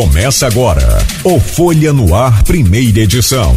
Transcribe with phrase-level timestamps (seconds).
[0.00, 3.54] Começa agora o Folha no Ar, primeira edição.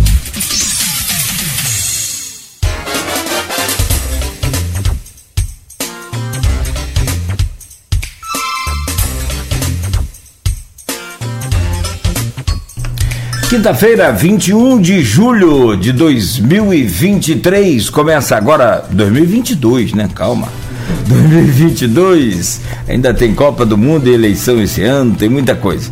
[13.50, 17.89] Quinta-feira, 21 de julho de 2023.
[17.89, 20.10] Começa agora 2022, né?
[20.14, 20.50] Calma.
[21.07, 22.60] 2022.
[22.89, 25.89] Ainda tem Copa do Mundo e eleição esse ano, tem muita coisa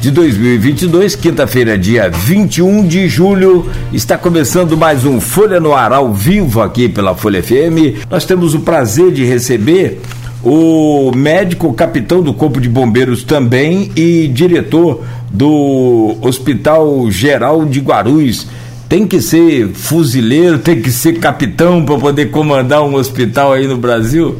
[0.00, 3.66] de 2022, quinta-feira, dia 21 de julho.
[3.92, 8.08] Está começando mais um Folha no Ar ao vivo aqui pela Folha FM.
[8.10, 10.00] Nós temos o prazer de receber
[10.42, 18.46] o médico capitão do Corpo de Bombeiros também e diretor do Hospital Geral de Guarulhos.
[18.88, 23.76] Tem que ser fuzileiro, tem que ser capitão para poder comandar um hospital aí no
[23.76, 24.38] Brasil.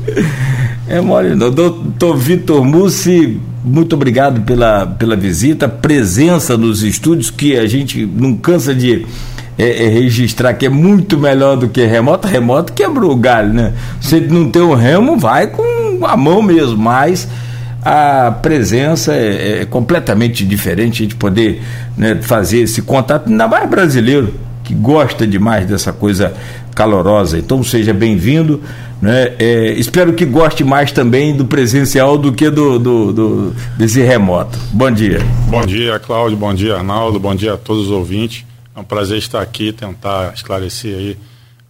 [0.88, 1.50] É mole, não.
[1.50, 8.34] Doutor Vitor Mussi, muito obrigado pela, pela visita, presença nos estúdios, que a gente não
[8.34, 9.06] cansa de
[9.58, 12.26] é, é, registrar que é muito melhor do que remoto.
[12.26, 13.74] Remoto quebrou o galho, né?
[14.00, 17.28] Se não tem um remo, vai com a mão mesmo, mas
[17.82, 21.62] a presença é, é completamente diferente, a gente poder
[21.96, 26.32] né, fazer esse contato, ainda mais brasileiro, que gosta demais dessa coisa
[26.74, 27.38] calorosa.
[27.38, 28.60] Então seja bem-vindo.
[29.00, 29.34] Né?
[29.38, 34.58] É, espero que goste mais também do presencial do que do, do, do, desse remoto.
[34.72, 35.20] Bom dia.
[35.48, 36.36] Bom dia, Cláudio.
[36.36, 37.18] Bom dia, Arnaldo.
[37.18, 38.44] Bom dia a todos os ouvintes.
[38.76, 41.16] É um prazer estar aqui tentar esclarecer aí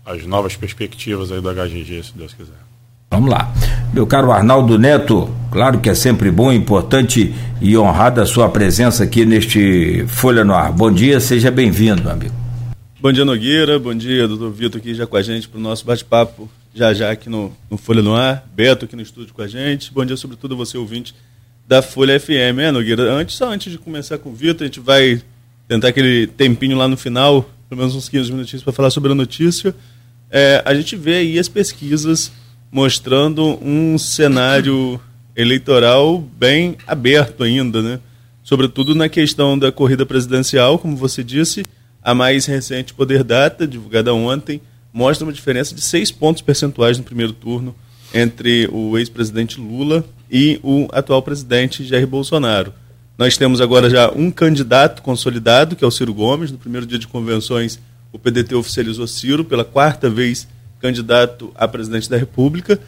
[0.04, 2.60] as novas perspectivas aí do HGG, se Deus quiser.
[3.10, 3.52] Vamos lá.
[3.92, 9.02] Meu caro Arnaldo Neto, claro que é sempre bom, importante e honrada a sua presença
[9.02, 10.70] aqui neste Folha no Ar.
[10.72, 12.39] Bom dia, seja bem-vindo, amigo.
[13.02, 13.78] Bom dia, Nogueira.
[13.78, 17.10] Bom dia, doutor Vitor, aqui já com a gente para o nosso bate-papo já já
[17.10, 19.90] aqui no, no, Folha no Ar, Beto aqui no estúdio com a gente.
[19.90, 21.14] Bom dia, sobretudo, você ouvinte
[21.66, 22.58] da Folha FM.
[22.60, 25.22] É, Nogueira, antes, só antes de começar com o Vitor, a gente vai
[25.66, 29.14] tentar aquele tempinho lá no final, pelo menos uns 15 minutinhos, para falar sobre a
[29.14, 29.74] notícia.
[30.30, 32.30] É, a gente vê aí as pesquisas
[32.70, 35.00] mostrando um cenário
[35.34, 37.98] eleitoral bem aberto ainda, né?
[38.42, 41.62] Sobretudo na questão da corrida presidencial, como você disse,
[42.02, 44.60] a mais recente Poder Data, divulgada ontem,
[44.92, 47.74] mostra uma diferença de seis pontos percentuais no primeiro turno
[48.12, 52.72] entre o ex-presidente Lula e o atual presidente Jair Bolsonaro.
[53.16, 56.50] Nós temos agora já um candidato consolidado, que é o Ciro Gomes.
[56.50, 57.78] No primeiro dia de convenções,
[58.12, 60.48] o PDT oficializou Ciro pela quarta vez
[60.80, 62.80] candidato a presidente da República,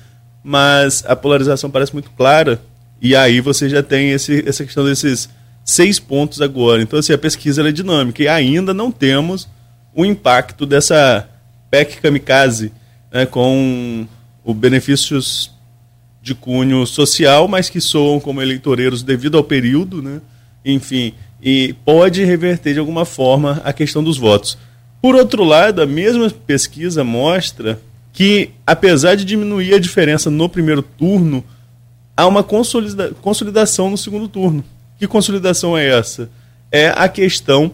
[0.42, 2.60] mas a polarização parece muito clara
[3.00, 5.28] e aí você já tem esse, essa questão desses
[5.64, 6.82] seis pontos agora.
[6.82, 9.48] Então, assim, a pesquisa é dinâmica e ainda não temos
[9.94, 11.28] o impacto dessa
[11.70, 12.72] PEC Kamikaze,
[13.12, 14.06] né, com
[14.44, 15.50] o benefícios
[16.22, 20.20] de cunho social, mas que soam como eleitoreiros devido ao período, né?
[20.64, 21.12] enfim,
[21.42, 24.56] e pode reverter de alguma forma a questão dos votos.
[25.00, 27.80] Por outro lado, a mesma pesquisa mostra
[28.12, 31.42] que, apesar de diminuir a diferença no primeiro turno,
[32.16, 34.64] há uma consolida consolidação no segundo turno.
[35.02, 36.30] Que consolidação é essa?
[36.70, 37.72] É a questão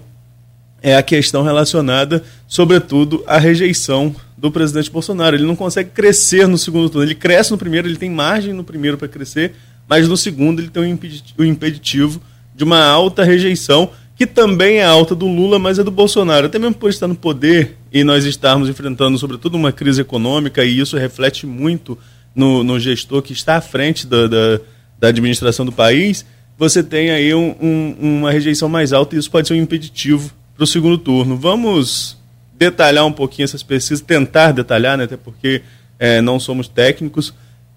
[0.81, 5.37] é a questão relacionada, sobretudo, à rejeição do presidente Bolsonaro.
[5.37, 7.07] Ele não consegue crescer no segundo turno.
[7.07, 9.53] Ele cresce no primeiro, ele tem margem no primeiro para crescer,
[9.87, 10.99] mas no segundo ele tem
[11.37, 12.19] o impeditivo
[12.57, 16.47] de uma alta rejeição, que também é alta do Lula, mas é do Bolsonaro.
[16.47, 20.81] Até mesmo por estar no poder e nós estarmos enfrentando, sobretudo, uma crise econômica, e
[20.81, 21.99] isso reflete muito
[22.35, 24.61] no, no gestor que está à frente da, da,
[24.99, 26.25] da administração do país,
[26.59, 30.33] você tem aí um, um, uma rejeição mais alta e isso pode ser um impeditivo
[30.57, 31.37] para o segundo turno.
[31.37, 32.19] Vamos
[32.53, 35.63] detalhar um pouquinho essas pesquisas, tentar detalhar, né, até porque
[36.01, 37.33] é, não somos técnicos.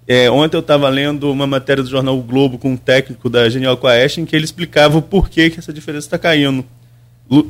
[0.08, 3.48] É, ontem eu estava lendo uma matéria do jornal o Globo com um técnico da
[3.48, 6.66] Genial Quaest em que ele explicava o porquê que essa diferença está caindo.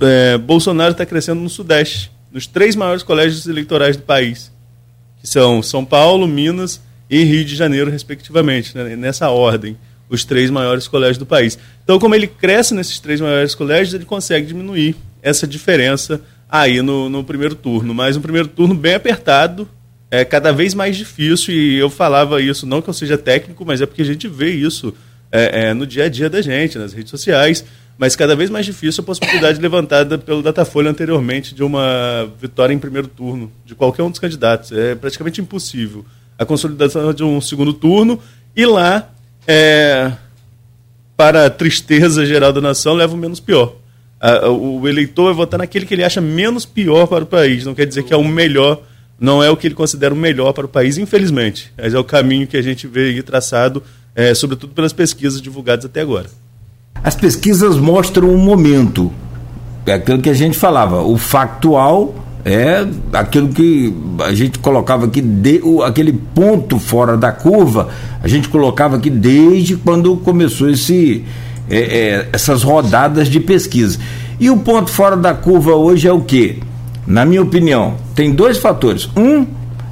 [0.01, 4.51] É, Bolsonaro está crescendo no Sudeste, nos três maiores colégios eleitorais do país,
[5.21, 9.77] que são São Paulo, Minas e Rio de Janeiro, respectivamente, né, nessa ordem
[10.11, 11.57] os três maiores colégios do país.
[11.83, 17.09] Então, como ele cresce nesses três maiores colégios, ele consegue diminuir essa diferença aí no,
[17.09, 17.93] no primeiro turno.
[17.93, 19.67] Mas um primeiro turno bem apertado,
[20.11, 23.79] é cada vez mais difícil, e eu falava isso, não que eu seja técnico, mas
[23.81, 24.93] é porque a gente vê isso
[25.31, 27.63] é, é, no dia a dia da gente, nas redes sociais,
[27.97, 32.79] mas cada vez mais difícil a possibilidade levantada pelo Datafolha anteriormente de uma vitória em
[32.79, 34.73] primeiro turno de qualquer um dos candidatos.
[34.73, 36.05] É praticamente impossível.
[36.37, 38.19] A consolidação de um segundo turno
[38.55, 39.10] e lá,
[39.47, 40.11] é,
[41.15, 43.81] para a tristeza geral da nação, leva o menos pior
[44.49, 47.65] o eleitor vai votar naquele que ele acha menos pior para o país.
[47.65, 48.81] Não quer dizer que é o melhor,
[49.19, 51.73] não é o que ele considera o melhor para o país, infelizmente.
[51.77, 53.81] Mas é o caminho que a gente vê aí traçado,
[54.15, 56.29] é, sobretudo pelas pesquisas divulgadas até agora.
[57.03, 59.11] As pesquisas mostram um momento.
[59.87, 65.21] É aquilo que a gente falava, o factual é aquilo que a gente colocava aqui,
[65.21, 67.89] de, o, aquele ponto fora da curva,
[68.21, 71.23] a gente colocava aqui desde quando começou esse,
[71.69, 73.99] é, é, essas rodadas de pesquisa.
[74.39, 76.59] E o ponto fora da curva hoje é o que?
[77.05, 79.07] Na minha opinião, tem dois fatores.
[79.15, 79.45] Um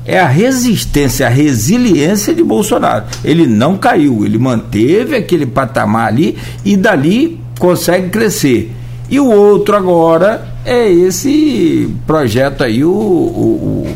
[0.06, 3.06] é a resistência, a resiliência de Bolsonaro.
[3.24, 6.36] Ele não caiu, ele manteve aquele patamar ali
[6.66, 8.74] e dali consegue crescer.
[9.09, 13.88] E o outro agora é esse projeto aí, o, o,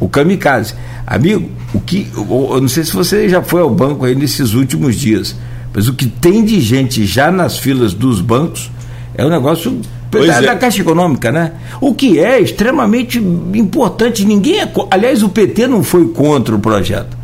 [0.00, 0.74] o, o Kamikaze.
[1.06, 2.08] Amigo, o que.
[2.14, 5.34] Eu não sei se você já foi ao banco aí nesses últimos dias,
[5.72, 8.70] mas o que tem de gente já nas filas dos bancos
[9.14, 9.80] é um negócio
[10.10, 10.42] da, é.
[10.42, 11.52] da Caixa Econômica, né?
[11.80, 14.24] O que é extremamente importante.
[14.24, 14.72] Ninguém é.
[14.90, 17.19] Aliás, o PT não foi contra o projeto.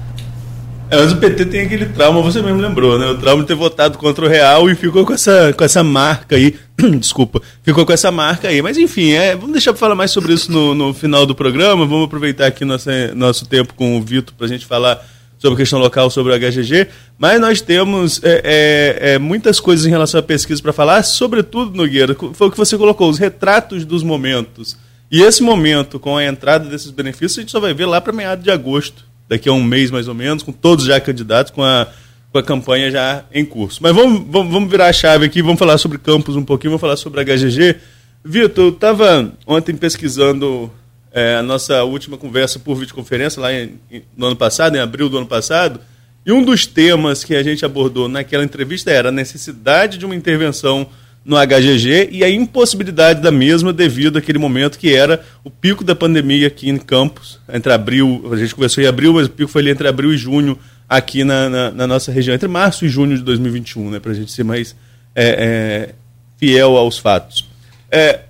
[0.88, 3.06] É, mas o PT tem aquele trauma, você mesmo lembrou, né?
[3.06, 6.36] O trauma de ter votado contra o Real e ficou com essa, com essa marca
[6.36, 6.54] aí.
[6.98, 8.62] Desculpa, ficou com essa marca aí.
[8.62, 11.84] Mas enfim, é, vamos deixar para falar mais sobre isso no, no final do programa.
[11.84, 15.04] Vamos aproveitar aqui nosso, nosso tempo com o Vitor para a gente falar
[15.38, 19.84] sobre a questão local, sobre o HGG, mas nós temos é, é, é, muitas coisas
[19.84, 23.84] em relação à pesquisa para falar, sobretudo, Nogueira, foi o que você colocou, os retratos
[23.84, 24.76] dos momentos.
[25.10, 28.12] E esse momento, com a entrada desses benefícios, a gente só vai ver lá para
[28.12, 31.62] meados de agosto, daqui a um mês mais ou menos, com todos já candidatos, com
[31.62, 31.86] a,
[32.32, 33.80] com a campanha já em curso.
[33.82, 36.80] Mas vamos, vamos, vamos virar a chave aqui, vamos falar sobre campus um pouquinho, vamos
[36.80, 37.76] falar sobre a HGG.
[38.24, 40.70] Vitor, eu estava ontem pesquisando
[41.12, 43.78] é, a nossa última conversa por videoconferência lá em,
[44.16, 45.80] no ano passado, em abril do ano passado,
[46.26, 50.14] e um dos temas que a gente abordou naquela entrevista era a necessidade de uma
[50.14, 50.88] intervenção
[51.26, 55.92] no HGG e a impossibilidade da mesma devido àquele momento que era o pico da
[55.92, 59.60] pandemia aqui em Campos, entre abril, a gente conversou em abril, mas o pico foi
[59.60, 60.56] ali entre abril e junho
[60.88, 64.14] aqui na, na, na nossa região, entre março e junho de 2021, né, para a
[64.14, 64.76] gente ser mais
[65.16, 65.94] é, é,
[66.38, 67.48] fiel aos fatos.
[67.90, 68.20] É,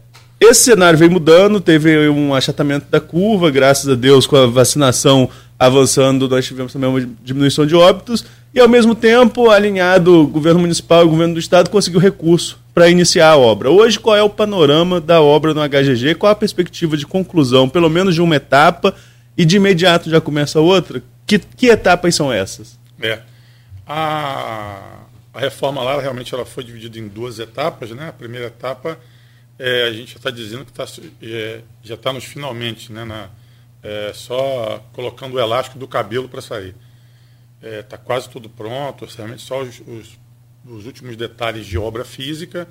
[0.40, 5.28] esse cenário vem mudando, teve um achatamento da curva, graças a Deus, com a vacinação
[5.58, 10.60] avançando, nós tivemos também uma diminuição de óbitos, e ao mesmo tempo, alinhado, o governo
[10.60, 13.70] municipal e o governo do estado conseguiu recurso para iniciar a obra.
[13.70, 16.14] Hoje, qual é o panorama da obra no HGG?
[16.16, 18.94] Qual a perspectiva de conclusão, pelo menos de uma etapa,
[19.34, 21.02] e de imediato já começa outra?
[21.26, 22.78] Que, que etapas são essas?
[23.00, 23.22] É.
[23.86, 28.10] A, a reforma lá realmente ela foi dividida em duas etapas, né?
[28.10, 28.98] A primeira etapa
[29.58, 30.84] é, a gente já está dizendo que tá,
[31.22, 33.30] é, já está nos finalmente, né, na,
[33.82, 36.74] é, só colocando o elástico do cabelo para sair.
[37.62, 40.18] Está é, quase tudo pronto, realmente só os, os,
[40.68, 42.68] os, últimos detalhes de obra física.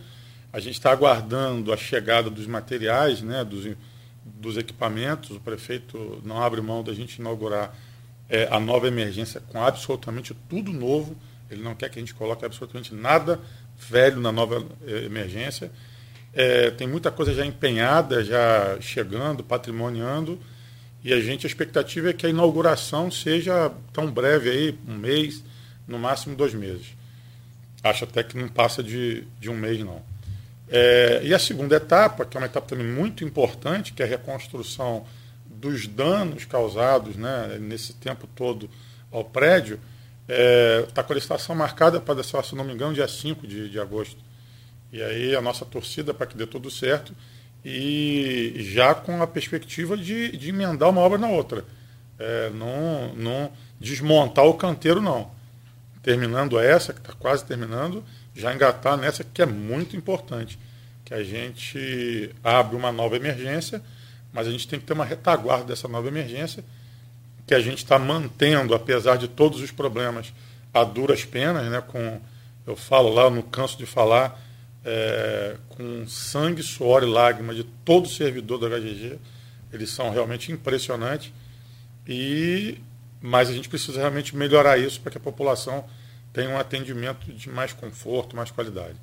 [0.52, 3.76] A gente está aguardando a chegada dos materiais, né, dos,
[4.24, 5.32] dos equipamentos.
[5.32, 7.76] O prefeito não abre mão da gente inaugurar
[8.30, 11.16] é, a nova emergência com absolutamente tudo novo.
[11.50, 13.40] Ele não quer que a gente coloque absolutamente nada
[13.78, 15.72] velho na nova é, emergência.
[16.34, 20.38] É, tem muita coisa já empenhada, já chegando, patrimoniando,
[21.04, 25.44] e a gente, a expectativa é que a inauguração seja tão breve aí, um mês,
[25.88, 26.88] no máximo dois meses.
[27.86, 30.02] Acho até que não passa de, de um mês, não.
[30.68, 34.10] É, e a segunda etapa, que é uma etapa também muito importante, que é a
[34.10, 35.06] reconstrução
[35.46, 38.68] dos danos causados né, nesse tempo todo
[39.12, 39.80] ao prédio,
[40.28, 43.70] está é, tá com a licitação marcada para, se não me engano, dia 5 de,
[43.70, 44.18] de agosto.
[44.92, 47.14] E aí a nossa torcida para que dê tudo certo
[47.64, 51.64] e já com a perspectiva de, de emendar uma obra na outra.
[52.18, 55.36] É, não, não desmontar o canteiro, não.
[56.06, 58.04] Terminando essa, que está quase terminando,
[58.36, 60.60] já engatar nessa que é muito importante.
[61.04, 63.82] Que a gente abre uma nova emergência,
[64.32, 66.64] mas a gente tem que ter uma retaguarda dessa nova emergência,
[67.48, 70.32] que a gente está mantendo, apesar de todos os problemas,
[70.72, 72.22] a duras penas, né, com,
[72.68, 74.40] eu falo lá, no canso de falar,
[74.86, 79.18] é, com sangue, suor e lágrima de todo servidor da HGG.
[79.74, 81.34] Eles são realmente impressionantes.
[82.08, 82.78] E,
[83.20, 85.84] mas a gente precisa realmente melhorar isso para que a população
[86.36, 88.96] tenha um atendimento de mais conforto, mais qualidade.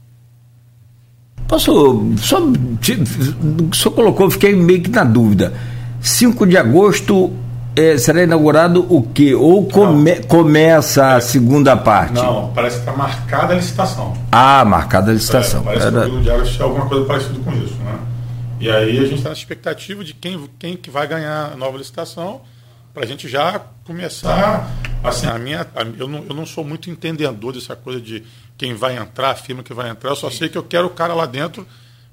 [1.48, 2.14] Posso.
[2.18, 5.52] Só, o senhor colocou, fiquei meio que na dúvida.
[6.00, 7.32] 5 de agosto
[7.74, 9.34] é, será inaugurado o quê?
[9.34, 11.20] Ou come, começa a é.
[11.20, 12.14] segunda parte?
[12.14, 14.16] Não, parece que está marcada a licitação.
[14.30, 15.62] Ah, marcada a licitação.
[15.62, 16.04] É, parece Era...
[16.04, 17.98] que o Diário tinha alguma coisa parecida com isso, né?
[18.60, 21.78] E aí a gente está na expectativa de quem, quem que vai ganhar a nova
[21.78, 22.42] licitação
[22.92, 24.70] para a gente já começar.
[25.02, 28.22] Assim, a minha, a, eu, não, eu não sou muito entendedor dessa coisa de
[28.56, 30.10] quem vai entrar, a firma que vai entrar.
[30.10, 31.66] Eu só sei que eu quero o cara lá dentro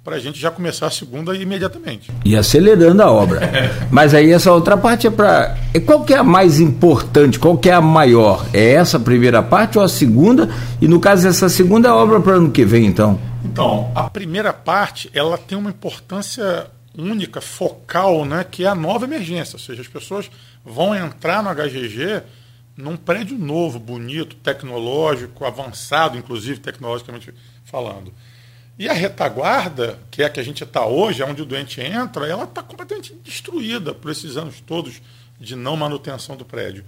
[0.04, 2.10] para a gente já começar a segunda imediatamente.
[2.26, 3.42] E acelerando a obra.
[3.92, 5.56] Mas aí essa outra parte é para.
[5.86, 7.38] Qual que é a mais importante?
[7.38, 8.46] Qual que é a maior?
[8.54, 10.50] É essa primeira parte ou a segunda?
[10.82, 13.20] E no caso dessa segunda obra para ano que vem, então?
[13.46, 16.68] Então, a primeira parte ela tem uma importância
[16.98, 19.56] única, focal, né, que é a nova emergência.
[19.56, 20.30] Ou seja, as pessoas
[20.66, 22.24] vão entrar no HGG
[22.80, 27.34] num prédio novo, bonito, tecnológico, avançado, inclusive tecnologicamente
[27.66, 28.14] falando.
[28.78, 31.82] E a retaguarda, que é a que a gente está hoje, é onde o doente
[31.82, 35.02] entra, ela está completamente destruída por esses anos todos
[35.38, 36.86] de não manutenção do prédio.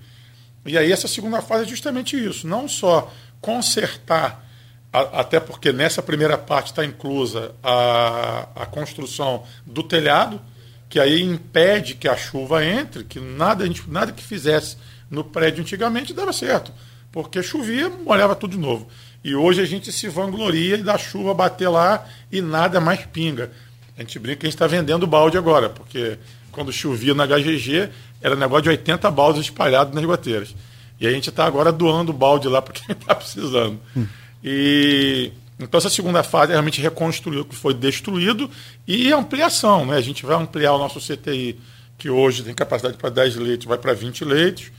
[0.65, 4.47] E aí essa segunda fase é justamente isso, não só consertar,
[4.93, 10.39] a, até porque nessa primeira parte está inclusa a, a construção do telhado,
[10.87, 14.77] que aí impede que a chuva entre, que nada, a gente, nada que fizesse
[15.11, 16.71] no prédio antigamente dava certo,
[17.11, 18.87] porque chovia, molhava tudo de novo.
[19.23, 23.51] E hoje a gente se vangloria da chuva bater lá e nada mais pinga.
[23.95, 26.17] A gente brinca que a gente está vendendo balde agora, porque
[26.51, 27.89] quando chovia na HGG
[28.21, 30.55] era negócio de 80 baldes espalhados nas goteiras.
[30.99, 33.79] E a gente está agora doando balde lá para quem está precisando.
[33.95, 34.07] Hum.
[34.43, 38.49] E então essa segunda fase é realmente reconstruir o que foi destruído
[38.87, 39.85] e ampliação.
[39.85, 39.97] Né?
[39.97, 41.59] A gente vai ampliar o nosso CTI,
[41.97, 44.71] que hoje tem capacidade para 10 leitos, vai para 20 leitos.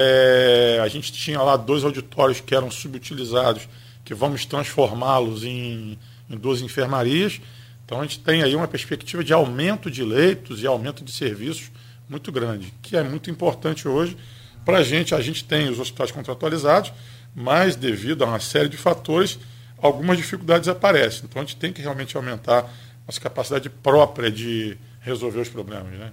[0.00, 3.68] É, a gente tinha lá dois auditórios que eram subutilizados,
[4.04, 5.98] que vamos transformá-los em,
[6.30, 7.40] em duas enfermarias.
[7.84, 11.72] Então a gente tem aí uma perspectiva de aumento de leitos e aumento de serviços
[12.08, 14.16] muito grande, que é muito importante hoje
[14.64, 15.16] para a gente.
[15.16, 16.92] A gente tem os hospitais contratualizados,
[17.34, 19.36] mas devido a uma série de fatores,
[19.82, 21.22] algumas dificuldades aparecem.
[21.24, 22.72] Então a gente tem que realmente aumentar
[23.04, 25.92] nossa capacidade própria de resolver os problemas.
[25.92, 26.12] Né?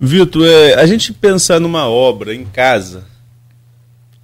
[0.00, 3.04] Vitor, é, a gente pensar numa obra em casa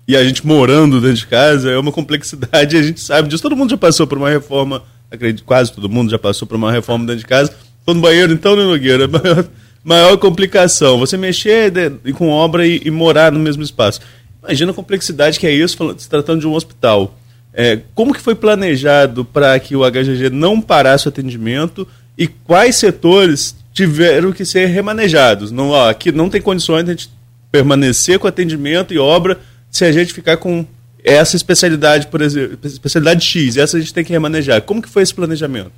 [0.06, 3.42] e a gente morando dentro de casa é uma complexidade, a gente sabe disso.
[3.42, 6.70] Todo mundo já passou por uma reforma, acredito, quase todo mundo já passou por uma
[6.70, 7.52] reforma dentro de casa.
[7.80, 9.08] Estou no banheiro, então, né, Nogueira?
[9.08, 9.44] Maior,
[9.82, 10.98] maior complicação.
[10.98, 14.00] Você mexer de, com obra e, e, morar no mesmo espaço.
[14.42, 17.18] Imagina a complexidade que é isso, se tratando de um hospital.
[17.52, 22.76] É, como que foi planejado para que o HGG não parasse o atendimento e quais
[22.76, 25.50] setores tiveram que ser remanejados.
[25.50, 27.10] Não, ó, aqui não tem condições de a gente
[27.50, 29.40] permanecer com atendimento e obra
[29.70, 30.64] se a gente ficar com
[31.02, 34.62] essa especialidade, por exemplo, especialidade X, essa a gente tem que remanejar.
[34.62, 35.72] Como que foi esse planejamento?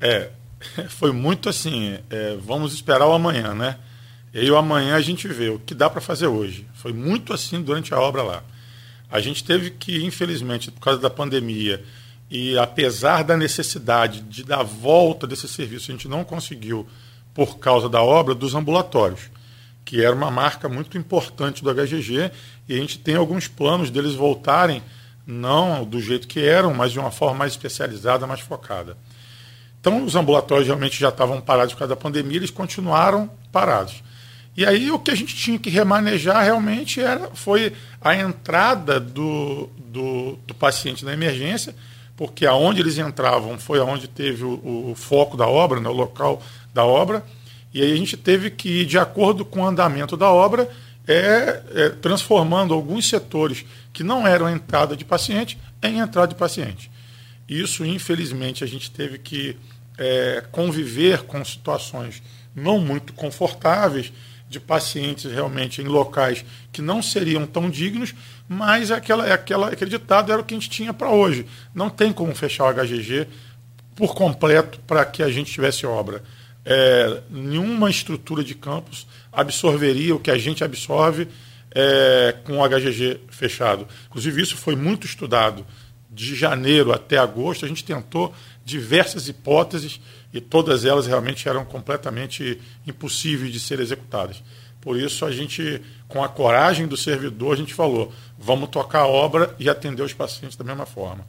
[0.00, 0.30] É,
[0.88, 3.76] foi muito assim, é, vamos esperar o amanhã, né?
[4.32, 6.66] E aí o amanhã a gente vê o que dá para fazer hoje.
[6.74, 8.42] Foi muito assim durante a obra lá.
[9.10, 11.82] A gente teve que, infelizmente, por causa da pandemia,
[12.30, 16.86] e apesar da necessidade de dar volta desse serviço, a gente não conseguiu
[17.38, 19.30] por causa da obra dos ambulatórios,
[19.84, 22.32] que era uma marca muito importante do HGG,
[22.68, 24.82] e a gente tem alguns planos deles voltarem,
[25.24, 28.96] não do jeito que eram, mas de uma forma mais especializada, mais focada.
[29.80, 34.02] Então, os ambulatórios realmente já estavam parados por causa da pandemia, eles continuaram parados.
[34.56, 39.70] E aí, o que a gente tinha que remanejar realmente era, foi a entrada do,
[39.78, 41.72] do, do paciente na emergência,
[42.18, 46.42] porque aonde eles entravam foi aonde teve o, o foco da obra, né, o local
[46.74, 47.24] da obra,
[47.72, 50.68] e aí a gente teve que de acordo com o andamento da obra,
[51.06, 56.90] é, é, transformando alguns setores que não eram entrada de paciente em entrada de paciente.
[57.48, 59.56] Isso, infelizmente, a gente teve que
[59.96, 62.20] é, conviver com situações
[62.52, 64.12] não muito confortáveis
[64.50, 68.12] de pacientes realmente em locais que não seriam tão dignos,
[68.48, 71.46] mas aquela, aquela, aquele ditado era o que a gente tinha para hoje.
[71.74, 73.26] Não tem como fechar o HGG
[73.94, 76.22] por completo para que a gente tivesse obra
[76.70, 81.26] é, nenhuma estrutura de campus absorveria o que a gente absorve
[81.74, 83.88] é, com o HGG fechado.
[84.06, 85.66] Inclusive, isso foi muito estudado.
[86.10, 90.00] De janeiro até agosto, a gente tentou diversas hipóteses
[90.32, 94.42] e todas elas realmente eram completamente impossíveis de ser executadas.
[94.80, 99.06] Por isso, a gente, com a coragem do servidor, a gente falou: vamos tocar a
[99.06, 101.26] obra e atender os pacientes da mesma forma.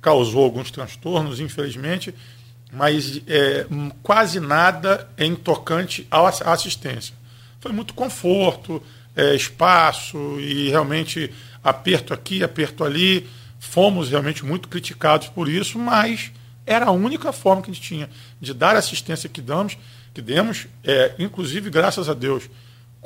[0.00, 2.14] Causou alguns transtornos, infelizmente,
[2.72, 3.66] mas é,
[4.02, 7.14] quase nada em tocante à assistência.
[7.60, 8.82] Foi muito conforto,
[9.16, 11.32] é, espaço e realmente
[11.62, 13.26] aperto aqui, aperto ali.
[13.58, 16.30] Fomos realmente muito criticados por isso, mas
[16.66, 18.10] era a única forma que a gente tinha
[18.40, 19.78] de dar a assistência que damos,
[20.12, 22.44] que demos, é, inclusive graças a Deus,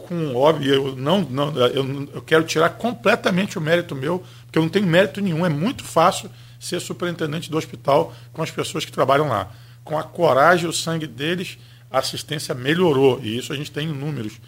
[0.07, 4.63] com óbvio, eu não, não eu, eu quero tirar completamente o mérito meu, porque eu
[4.63, 8.93] não tenho mérito nenhum, é muito fácil ser superintendente do hospital com as pessoas que
[8.93, 9.51] trabalham lá.
[9.85, 11.59] Com a coragem e o sangue deles,
[11.91, 13.21] a assistência melhorou.
[13.23, 14.41] E isso a gente tem em números.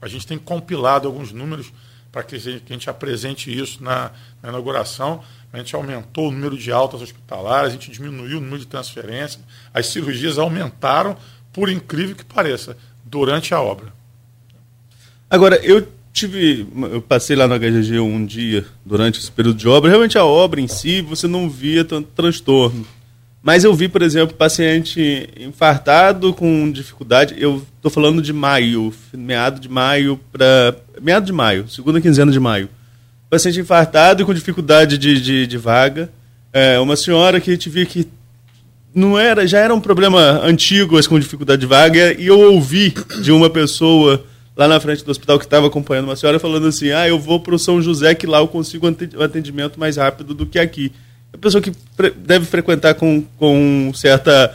[0.00, 1.72] A gente tem compilado alguns números
[2.10, 4.10] para que a gente apresente isso na,
[4.42, 5.22] na inauguração.
[5.52, 9.42] a gente aumentou o número de altas hospitalares, a gente diminuiu o número de transferências,
[9.72, 11.16] as cirurgias aumentaram,
[11.52, 13.92] por incrível que pareça, durante a obra.
[15.32, 16.66] Agora, eu tive.
[16.92, 19.88] Eu passei lá no HGG um dia durante esse período de obra.
[19.88, 22.86] Realmente a obra em si, você não via tanto transtorno.
[23.42, 27.34] Mas eu vi, por exemplo, paciente infartado com dificuldade.
[27.38, 30.76] Eu estou falando de maio, meado de maio para.
[31.00, 32.68] meado de maio, segunda quinzena de maio.
[33.30, 36.10] Paciente infartado com dificuldade de, de, de vaga.
[36.52, 38.06] É, uma senhora que tive que.
[38.94, 42.92] Não era, já era um problema antigo esse com dificuldade de vaga, e eu ouvi
[43.22, 44.22] de uma pessoa
[44.56, 47.40] lá na frente do hospital que estava acompanhando uma senhora falando assim: ah, eu vou
[47.40, 50.92] para o São José que lá eu consigo um atendimento mais rápido do que aqui
[51.32, 51.72] a pessoa que
[52.16, 54.54] deve frequentar com, com certa.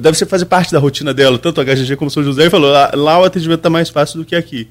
[0.00, 2.70] Deve ser fazer parte da rotina dela, tanto a HGG como São José, e falou:
[2.70, 4.66] lá, lá o atendimento está mais fácil do que aqui.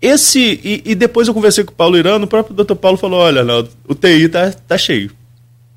[0.00, 0.60] Esse.
[0.64, 3.44] E, e, depois eu conversei com o Paulo Irano, o próprio doutor Paulo falou: olha,
[3.44, 5.12] não, o TI tá, tá cheio.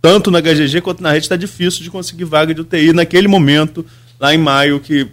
[0.01, 3.85] Tanto na HGG quanto na rede está difícil de conseguir vaga de UTI naquele momento,
[4.19, 5.07] lá em maio, que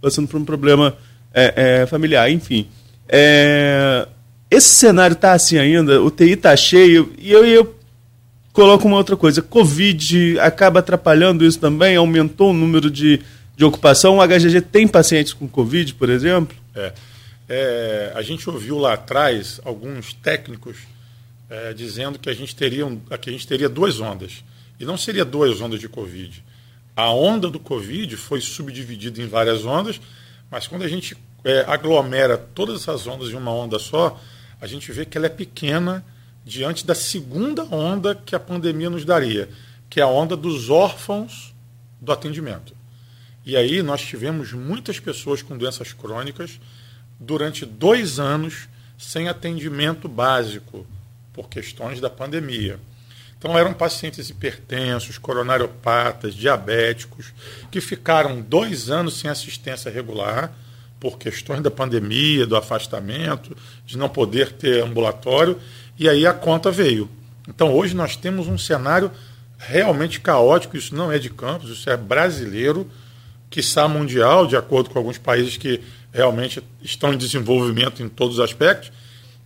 [0.00, 0.96] passando por um problema
[1.34, 2.68] é, é, familiar, enfim.
[3.08, 4.06] É,
[4.50, 7.74] esse cenário está assim ainda, o TI está cheio, e eu, eu
[8.52, 9.40] coloco uma outra coisa.
[9.42, 11.96] Covid acaba atrapalhando isso também?
[11.96, 13.20] Aumentou o número de,
[13.56, 14.18] de ocupação?
[14.18, 16.56] O HGG tem pacientes com Covid, por exemplo?
[16.74, 16.92] É.
[17.48, 20.76] é a gente ouviu lá atrás alguns técnicos
[21.48, 24.42] é, dizendo que a, gente teria um, que a gente teria duas ondas.
[24.80, 26.42] E não seria duas ondas de Covid.
[26.96, 30.00] A onda do Covid foi subdividida em várias ondas,
[30.52, 34.20] mas quando a gente é, aglomera todas essas ondas em uma onda só,
[34.60, 36.04] a gente vê que ela é pequena
[36.44, 39.48] diante da segunda onda que a pandemia nos daria,
[39.88, 41.54] que é a onda dos órfãos
[41.98, 42.76] do atendimento.
[43.46, 46.60] E aí nós tivemos muitas pessoas com doenças crônicas
[47.18, 48.68] durante dois anos
[48.98, 50.86] sem atendimento básico
[51.32, 52.78] por questões da pandemia.
[53.42, 57.32] Então eram pacientes hipertensos, coronariopatas, diabéticos,
[57.72, 60.52] que ficaram dois anos sem assistência regular
[61.00, 65.58] por questões da pandemia, do afastamento, de não poder ter ambulatório
[65.98, 67.10] e aí a conta veio.
[67.48, 69.10] Então hoje nós temos um cenário
[69.58, 72.88] realmente caótico, isso não é de campos, isso é brasileiro,
[73.56, 75.80] está mundial, de acordo com alguns países que
[76.12, 78.92] realmente estão em desenvolvimento em todos os aspectos.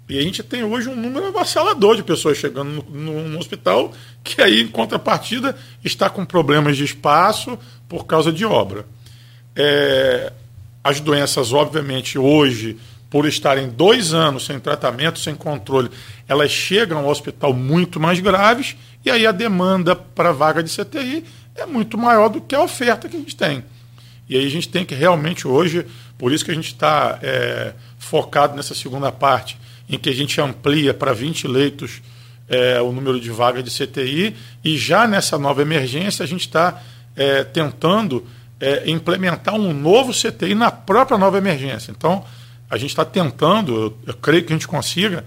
[0.09, 3.93] E a gente tem hoje um número avassalador de pessoas chegando no, hospital,
[4.23, 8.87] que aí, em contrapartida, está com problemas de espaço por causa de obra.
[9.55, 10.33] É,
[10.85, 12.79] as doenças, obviamente, hoje
[13.11, 15.91] por estarem dois anos sem tratamento, sem controle,
[16.29, 21.25] elas chegam ao hospital muito mais graves e aí a demanda para vaga de CTI
[21.55, 23.65] é muito maior do que a oferta que a gente tem.
[24.29, 25.87] E aí a gente tem que realmente hoje,
[26.19, 29.57] por isso que a gente está é, focado nessa segunda parte,
[29.89, 32.03] em que a gente amplia para 20 leitos
[32.49, 36.81] é, o número de vagas de CTI e já nessa nova emergência a gente está
[37.17, 38.25] é, tentando
[38.61, 41.91] é, implementar um novo CTI na própria nova emergência.
[41.91, 42.25] Então,
[42.71, 45.25] a gente está tentando, eu, eu, creio que a gente consiga,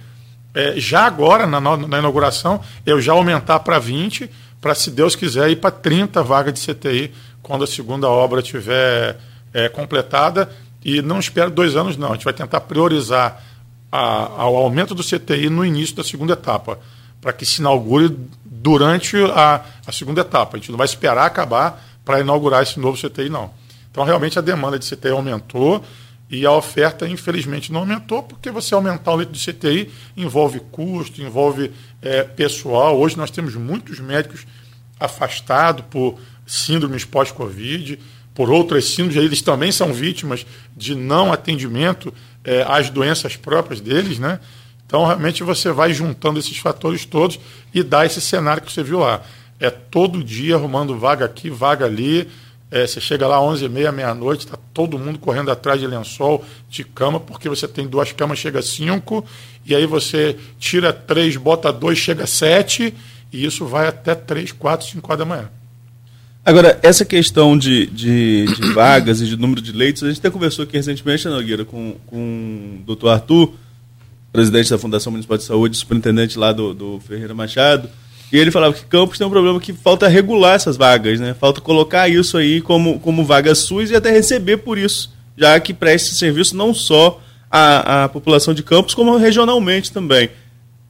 [0.53, 5.49] é, já agora, na, na, inauguração, eu já aumentar para 20, para, se Deus quiser,
[5.49, 9.17] ir para 30 vagas de CTI quando a segunda obra estiver
[9.53, 10.49] é, completada.
[10.83, 12.09] E não espero dois anos, não.
[12.09, 13.43] A gente vai tentar priorizar
[13.91, 16.79] a, ao aumento do CTI no início da segunda etapa,
[17.21, 20.57] para que se inaugure durante a, a segunda etapa.
[20.57, 23.51] A gente não vai esperar acabar para inaugurar esse novo CTI, não.
[23.91, 25.83] Então, realmente, a demanda de CTI aumentou.
[26.31, 31.23] E a oferta, infelizmente, não aumentou, porque você aumentar o leito de CTI envolve custo,
[31.23, 31.71] envolve
[32.03, 32.99] é, pessoal.
[32.99, 34.45] Hoje nós temos muitos médicos
[34.99, 37.97] afastados por síndromes pós-Covid,
[38.35, 40.45] por outras síndromes, eles também são vítimas
[40.77, 44.39] de não atendimento é, às doenças próprias deles, né?
[44.85, 47.39] Então, realmente, você vai juntando esses fatores todos
[47.73, 49.21] e dá esse cenário que você viu lá.
[49.59, 52.27] É todo dia arrumando vaga aqui, vaga ali,
[52.71, 56.83] é, você chega lá às 11h30, meia-noite, está todo mundo correndo atrás de lençol, de
[56.83, 59.25] cama, porque você tem duas camas, chega cinco,
[59.65, 62.93] e aí você tira três, bota dois, chega sete,
[63.31, 65.49] e isso vai até três, quatro, cinco horas da manhã.
[66.45, 70.29] Agora, essa questão de, de, de vagas e de número de leitos, a gente até
[70.29, 73.53] conversou aqui recentemente, né, Nogueira, com, com o doutor Arthur,
[74.31, 77.89] presidente da Fundação Municipal de Saúde, superintendente lá do, do Ferreira Machado,
[78.31, 81.33] e ele falava que Campos tem um problema que falta regular essas vagas, né?
[81.33, 85.73] Falta colocar isso aí como, como vaga SUS e até receber por isso, já que
[85.73, 90.29] presta serviço não só à, à população de Campos, como regionalmente também.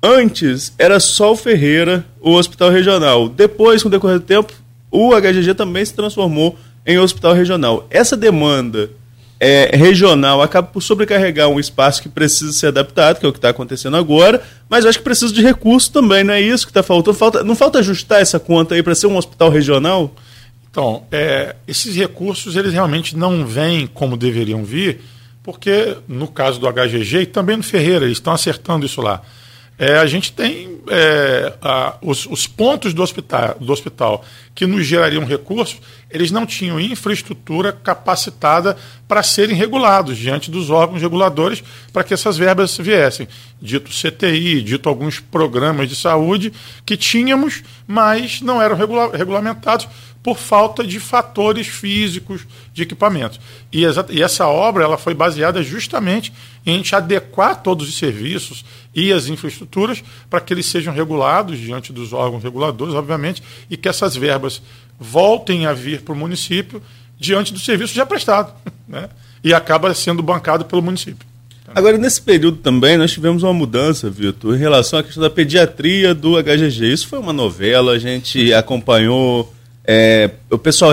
[0.04, 3.30] Antes era só o Ferreira, o hospital regional.
[3.30, 4.54] Depois, com o decorrer do tempo,
[4.92, 7.86] o HGG também se transformou em hospital regional.
[7.90, 8.90] Essa demanda
[9.40, 13.38] é, regional acaba por sobrecarregar um espaço que precisa ser adaptado, que é o que
[13.38, 16.84] está acontecendo agora, mas acho que precisa de recursos também, não é isso que está
[16.84, 17.18] faltando?
[17.18, 20.14] Falta, não falta ajustar essa conta aí para ser um hospital regional?
[20.70, 25.02] Então, é, esses recursos eles realmente não vêm como deveriam vir,
[25.42, 29.22] porque no caso do HGG e também no Ferreira, eles estão acertando isso lá.
[29.80, 34.86] É, a gente tem é, a, os, os, pontos do hospital, do hospital que nos
[34.86, 35.80] gerariam recursos,
[36.12, 38.76] eles não tinham infraestrutura capacitada
[39.08, 41.64] para serem regulados diante dos órgãos reguladores
[41.94, 43.26] para que essas verbas viessem.
[43.62, 46.52] Dito CTI, dito alguns programas de saúde
[46.86, 49.88] que tínhamos, mas não eram regula regulamentados
[50.22, 53.40] por falta de fatores físicos de equipamentos.
[53.72, 56.34] E, e, essa obra ela foi baseada justamente
[56.66, 61.58] em a gente adequar todos os serviços e as infraestruturas para que eles sejam regulados
[61.58, 64.62] diante dos órgãos reguladores, obviamente, e que essas verbas
[65.00, 66.82] voltem a vir para o município
[67.18, 68.54] diante do serviço já prestado.
[68.90, 69.08] Né?
[69.44, 71.24] E acaba sendo bancado pelo município.
[71.76, 76.16] Agora, nesse período também, nós tivemos uma mudança, Vitor, em relação à questão da pediatria
[76.16, 76.92] do HGG.
[76.92, 79.54] Isso foi uma novela, a gente acompanhou
[79.92, 80.92] é, o pessoal,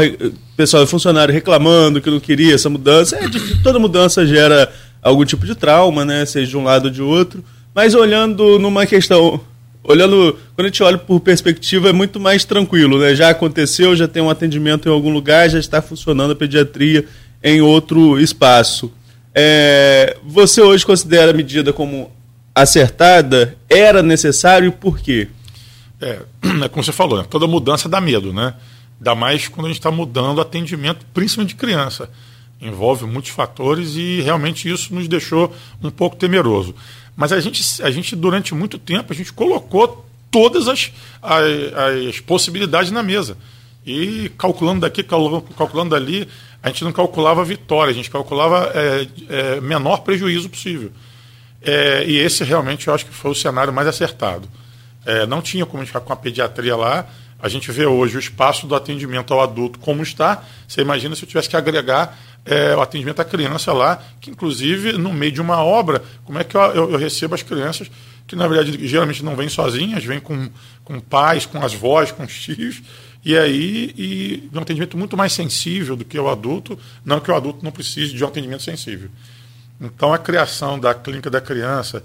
[0.57, 3.15] pessoal, o funcionário reclamando que não queria essa mudança.
[3.17, 3.29] É,
[3.63, 6.25] toda mudança gera algum tipo de trauma, né?
[6.25, 7.45] Seja de um lado ou de outro.
[7.75, 9.39] Mas olhando numa questão.
[9.85, 13.15] Olhando, quando a gente olha por perspectiva, é muito mais tranquilo, né?
[13.15, 17.05] Já aconteceu, já tem um atendimento em algum lugar, já está funcionando a pediatria
[17.43, 18.91] em outro espaço.
[19.35, 22.11] É, você hoje considera a medida como
[22.55, 23.59] acertada?
[23.69, 25.29] Era necessário e por quê?
[26.01, 26.19] É,
[26.65, 27.27] é como você falou, né?
[27.29, 28.55] toda mudança dá medo, né?
[28.99, 32.11] Ainda mais quando a gente está mudando o atendimento, principalmente de criança.
[32.61, 36.75] Envolve muitos fatores e realmente isso nos deixou um pouco temeroso.
[37.15, 41.45] Mas a gente, a gente durante muito tempo, a gente colocou todas as, as,
[42.09, 43.37] as possibilidades na mesa.
[43.87, 46.29] E calculando daqui, calculando dali,
[46.63, 50.91] a gente não calculava vitória, a gente calculava é, é, menor prejuízo possível.
[51.63, 54.49] É, e esse realmente eu acho que foi o cenário mais acertado.
[55.05, 57.09] É, não tinha como ficar com a pediatria lá,
[57.41, 60.43] a gente vê hoje o espaço do atendimento ao adulto como está.
[60.67, 64.93] Você imagina se eu tivesse que agregar é, o atendimento à criança lá, que inclusive
[64.93, 67.91] no meio de uma obra, como é que eu, eu, eu recebo as crianças
[68.27, 70.49] que na verdade geralmente não vêm sozinhas, vêm com,
[70.85, 72.83] com pais, com as vós, com os tios,
[73.25, 77.35] e aí e um atendimento muito mais sensível do que o adulto, não que o
[77.35, 79.11] adulto não precise de um atendimento sensível.
[79.81, 82.03] Então a criação da clínica da criança,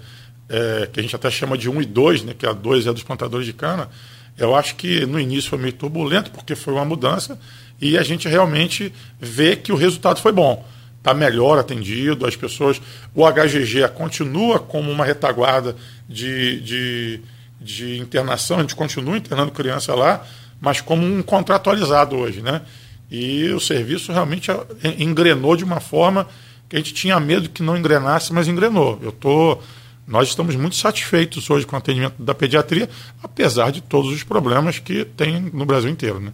[0.48, 2.92] é, que a gente até chama de 1 e 2, né, que a 2 é
[2.92, 3.88] dos plantadores de cana,
[4.36, 7.38] eu acho que no início foi meio turbulento, porque foi uma mudança,
[7.80, 10.66] e a gente realmente vê que o resultado foi bom.
[10.98, 12.80] Está melhor atendido, as pessoas.
[13.12, 15.74] O HGG continua como uma retaguarda
[16.08, 17.20] de, de,
[17.60, 20.24] de internação, a gente continua internando criança lá,
[20.60, 22.62] mas como um contratualizado hoje, né?
[23.10, 24.50] E o serviço realmente
[24.98, 26.26] engrenou de uma forma
[26.68, 28.98] que a gente tinha medo que não engrenasse, mas engrenou.
[29.02, 29.62] Eu estou.
[30.06, 32.88] Nós estamos muito satisfeitos hoje com o atendimento da pediatria,
[33.22, 36.20] apesar de todos os problemas que tem no Brasil inteiro.
[36.20, 36.32] Né?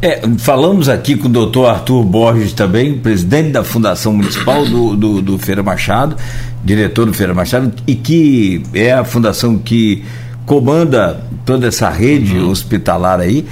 [0.00, 5.22] É, falamos aqui com o doutor Arthur Borges também, presidente da Fundação Municipal do, do,
[5.22, 6.16] do, Feira Machado,
[6.64, 10.04] diretor do Feira Machado, e que é a fundação que
[10.46, 12.50] comanda toda essa rede uhum.
[12.50, 13.44] hospitalar aí.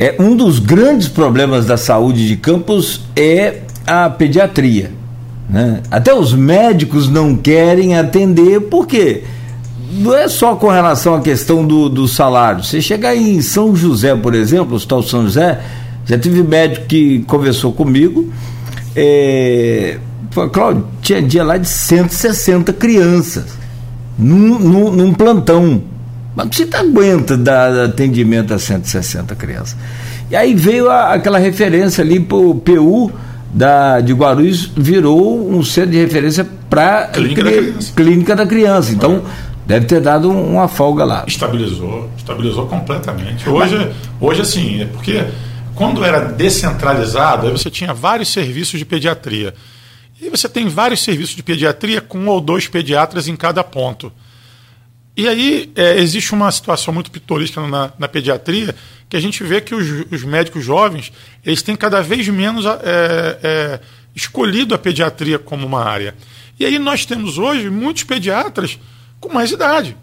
[0.00, 4.99] É, um dos grandes problemas da saúde de Campos é a pediatria.
[5.50, 5.82] Né?
[5.90, 9.24] Até os médicos não querem atender, por quê?
[9.92, 12.62] Não é só com relação à questão do, do salário.
[12.62, 15.60] Você chegar em São José, por exemplo, o Hospital São José,
[16.06, 18.32] já tive médico que conversou comigo.
[18.94, 19.98] É,
[20.52, 23.46] Cláudio, tinha dia lá de 160 crianças
[24.16, 25.82] num, num, num plantão.
[26.36, 29.76] Mas você aguenta dar atendimento a 160 crianças.
[30.30, 33.10] E aí veio a, aquela referência ali para o PU
[33.52, 38.92] da, de Guarulhos virou um centro de referência para clínica, cri, clínica, da criança.
[38.92, 39.22] Então,
[39.66, 41.24] deve ter dado uma folga lá.
[41.26, 43.48] Estabilizou, estabilizou completamente.
[43.48, 45.24] Hoje, Mas, hoje assim, é porque
[45.74, 49.54] quando era descentralizado, aí você tinha vários serviços de pediatria.
[50.20, 54.12] E você tem vários serviços de pediatria com um ou dois pediatras em cada ponto.
[55.20, 58.74] E aí é, existe uma situação muito pitoresca na, na, pediatria
[59.06, 61.12] que a gente vê que os, os médicos jovens
[61.44, 63.80] eles têm cada vez menos é, é,
[64.16, 66.14] escolhido a pediatria como uma área.
[66.58, 68.78] E aí nós temos hoje muitos pediatras
[69.20, 69.94] com mais idade.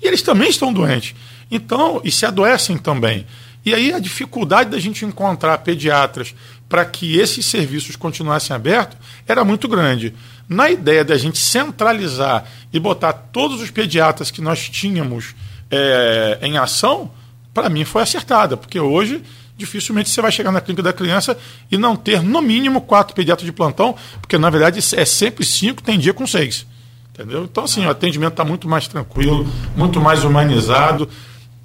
[0.00, 1.16] E eles também estão doentes.
[1.50, 3.26] Então, e se adoecem também.
[3.66, 6.32] E aí a dificuldade da gente encontrar pediatras
[6.70, 10.14] para que esses serviços continuassem abertos era muito grande.
[10.48, 15.34] Na ideia da gente centralizar e botar todos os pediatras que nós tínhamos
[15.68, 17.10] é, em ação,
[17.52, 19.20] para mim foi acertada, porque hoje
[19.56, 21.36] dificilmente você vai chegar na clínica da criança
[21.70, 25.82] e não ter, no mínimo, quatro pediatras de plantão, porque na verdade é sempre cinco,
[25.82, 26.66] tem dia com seis.
[27.12, 27.44] Entendeu?
[27.44, 31.08] Então, assim, o atendimento está muito mais tranquilo, muito mais humanizado.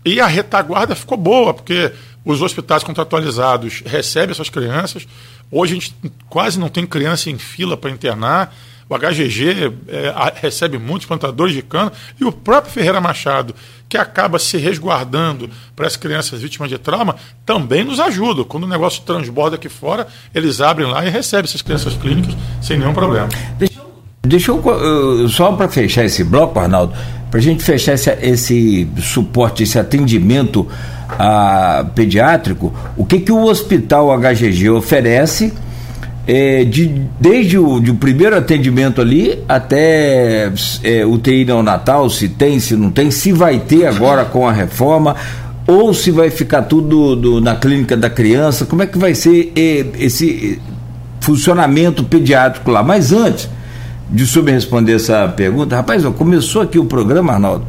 [0.04, 1.94] E a retaguarda ficou boa, porque
[2.26, 5.08] os hospitais contratualizados recebem essas crianças.
[5.52, 5.96] Hoje a gente
[6.28, 8.54] quase não tem criança em fila para internar.
[8.90, 11.92] O HGG é, recebe muitos plantadores de cana.
[12.20, 13.56] E o próprio Ferreira Machado,
[13.88, 18.44] que acaba se resguardando para as crianças vítimas de trauma, também nos ajuda.
[18.44, 22.78] Quando o negócio transborda aqui fora, eles abrem lá e recebem essas crianças clínicas sem
[22.78, 23.28] nenhum problema.
[23.58, 26.94] Deixa eu, deixa eu só para fechar esse bloco, Arnaldo,
[27.30, 30.68] para a gente fechar esse, esse suporte, esse atendimento
[31.10, 35.54] a, pediátrico, o que, que o hospital HGG oferece
[36.28, 40.52] é, de, desde o de primeiro atendimento ali até
[40.84, 45.16] é, UTI neonatal, se tem, se não tem, se vai ter agora com a reforma,
[45.68, 49.52] ou se vai ficar tudo do, na clínica da criança, como é que vai ser
[49.56, 50.60] é, esse
[51.20, 52.84] funcionamento pediátrico lá?
[52.84, 53.50] Mas antes,
[54.10, 57.66] de me responder essa pergunta, rapaz, ó, começou aqui o programa, Arnaldo,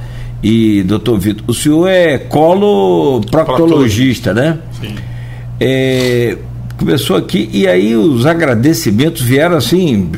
[0.49, 4.59] e doutor Vitor, o senhor é coloproctologista, né?
[4.81, 4.95] Sim.
[5.59, 6.39] É,
[6.79, 10.09] começou aqui e aí os agradecimentos vieram assim,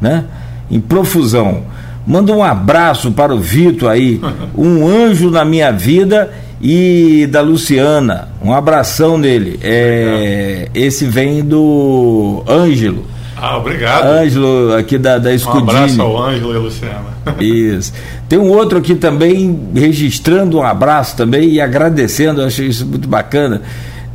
[0.00, 0.24] né?
[0.70, 1.64] Em profusão.
[2.06, 4.22] Manda um abraço para o Vitor aí,
[4.56, 8.30] um anjo na minha vida e da Luciana.
[8.42, 9.60] Um abração nele.
[9.62, 13.04] É, esse vem do Ângelo.
[13.44, 14.06] Ah, obrigado.
[14.06, 15.66] Ângelo, aqui da, da Escudinho.
[15.66, 17.06] Um abraço ao Ângelo e Luciana.
[17.42, 17.92] Isso.
[18.28, 23.08] Tem um outro aqui também, registrando um abraço também e agradecendo, eu achei isso muito
[23.08, 23.60] bacana.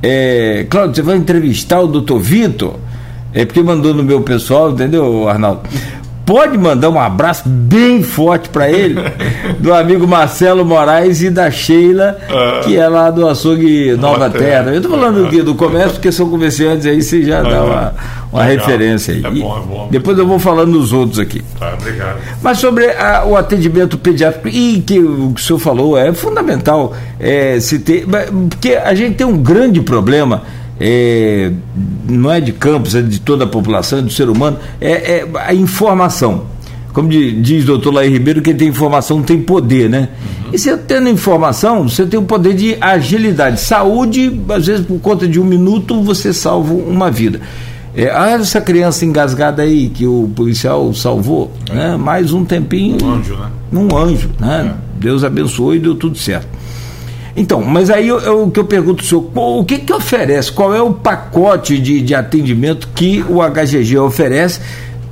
[0.02, 2.76] É, Cláudio, você vai entrevistar o doutor Vitor?
[3.34, 5.62] É porque mandou no meu pessoal, entendeu, Arnaldo?
[6.28, 8.96] Pode mandar um abraço bem forte para ele,
[9.60, 12.60] do amigo Marcelo Moraes e da Sheila, ah.
[12.66, 14.72] que é lá do açougue Nova Terra.
[14.72, 17.94] Eu estou falando aqui do comércio, porque são comerciantes aí, você já dá uma,
[18.34, 19.24] uma referência aí.
[19.26, 19.88] É bom, é bom.
[19.90, 21.42] Depois eu vou falando nos outros aqui.
[21.58, 22.18] Tá, obrigado.
[22.42, 26.94] Mas sobre a, o atendimento pediátrico, e que o que o senhor falou, é fundamental
[27.22, 28.06] é, se ter.
[28.50, 30.44] Porque a gente tem um grande problema
[30.80, 31.52] é,
[32.08, 35.28] não é de campos, é de toda a população, é do ser humano, é, é
[35.36, 36.46] a informação.
[36.94, 40.10] Como diz o doutor Laí Ribeiro, quem tem informação tem poder, né?
[40.10, 40.54] Uhum.
[40.54, 43.60] E você tendo informação, você tem o poder de agilidade.
[43.60, 47.40] Saúde, às vezes, por conta de um minuto, você salva uma vida.
[47.96, 51.98] É, ah, essa criança engasgada aí que o policial salvou, né?
[51.98, 52.98] mais um tempinho.
[53.04, 53.50] Um anjo, né?
[53.74, 54.74] Um anjo, né?
[54.74, 55.00] É.
[55.00, 56.48] Deus abençoou e deu tudo certo.
[57.38, 60.52] Então, mas aí o que eu pergunto ao senhor, o que que oferece?
[60.52, 64.60] Qual é o pacote de, de atendimento que o HGG oferece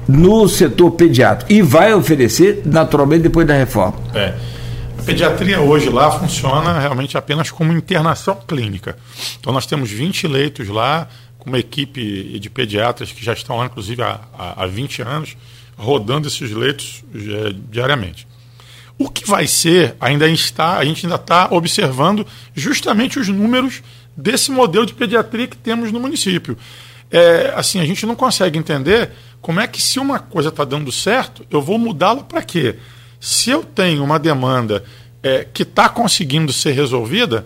[0.07, 1.53] no setor pediátrico?
[1.53, 3.99] E vai oferecer, naturalmente, depois da reforma?
[4.15, 4.33] É.
[4.97, 8.97] A pediatria hoje lá funciona realmente apenas como internação clínica.
[9.39, 11.07] Então nós temos 20 leitos lá,
[11.37, 15.37] com uma equipe de pediatras que já estão lá, inclusive, há, há 20 anos,
[15.77, 18.25] rodando esses leitos é, diariamente.
[18.97, 23.83] O que vai ser, ainda está, a gente ainda está observando justamente os números
[24.15, 26.57] desse modelo de pediatria que temos no município.
[27.11, 30.91] É, assim, a gente não consegue entender como é que se uma coisa está dando
[30.91, 32.77] certo, eu vou mudá-la para quê?
[33.19, 34.83] Se eu tenho uma demanda
[35.21, 37.45] é, que está conseguindo ser resolvida,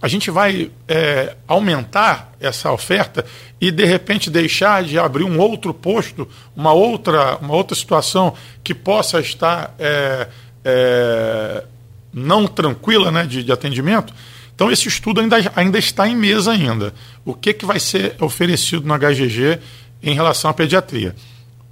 [0.00, 3.24] a gente vai é, aumentar essa oferta
[3.58, 8.74] e de repente deixar de abrir um outro posto, uma outra, uma outra situação que
[8.74, 10.28] possa estar é,
[10.64, 11.64] é,
[12.12, 14.14] não tranquila né, de, de, atendimento.
[14.54, 16.94] Então esse estudo ainda, ainda está em mesa ainda.
[17.24, 19.58] O que, que vai ser oferecido no HGG
[20.02, 21.14] em relação à pediatria?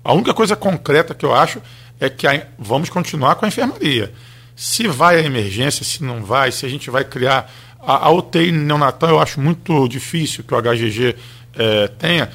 [0.05, 1.63] A única coisa concreta que eu acho
[2.01, 4.13] é que a, vamos continuar com a enfermaria.
[4.57, 7.51] Se vai à emergência, se não vai, se a gente vai criar
[7.81, 11.15] a, a UTI neonatal, eu acho muito difícil que o HGG
[11.55, 12.31] é, tenha,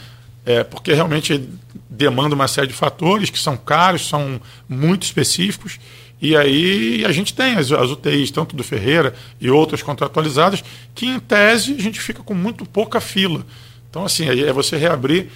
[0.45, 1.49] é, porque realmente
[1.89, 5.79] demanda uma série de fatores que são caros, são muito específicos
[6.21, 10.63] e aí a gente tem as, as UTIs, tanto do Ferreira e outras contratualizadas,
[10.95, 13.45] que em tese a gente fica com muito pouca fila.
[13.89, 15.29] Então, assim, é você reabrir,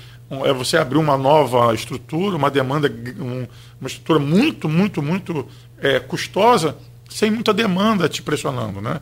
[0.43, 3.47] é você abrir uma nova estrutura, uma demanda, um,
[3.79, 6.75] uma estrutura muito, muito, muito é, custosa,
[7.09, 8.99] sem muita demanda te pressionando, né?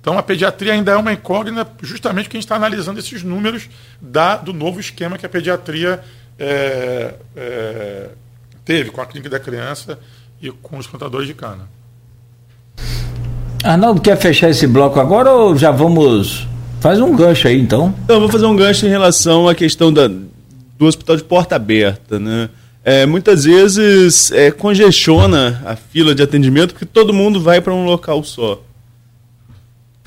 [0.00, 3.68] Então a pediatria ainda é uma incógnita, justamente porque a gente está analisando esses números
[4.00, 6.02] da, do novo esquema que a pediatria
[6.38, 8.08] é, é,
[8.64, 9.98] teve com a clínica da criança
[10.42, 11.68] e com os plantadores de cana.
[13.62, 16.46] Arnaldo, quer fechar esse bloco agora ou já vamos.
[16.80, 17.94] Faz um gancho aí então.
[18.08, 22.18] Eu vou fazer um gancho em relação à questão da, do hospital de porta aberta,
[22.18, 22.48] né?
[22.82, 27.84] É, muitas vezes é, congestiona a fila de atendimento porque todo mundo vai para um
[27.84, 28.62] local só.